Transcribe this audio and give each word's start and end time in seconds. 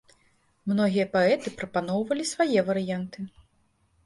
Многія 0.71 1.05
паэты 1.15 1.53
прапаноўвалі 1.59 2.25
свае 2.33 2.59
варыянты. 2.71 3.19